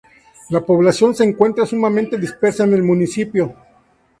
La 0.49 0.65
población 0.65 1.13
se 1.13 1.23
encuentra 1.23 1.67
sumamente 1.67 2.17
dispersa 2.17 2.63
en 2.63 2.73
el 2.73 2.81
municipio. 2.81 3.53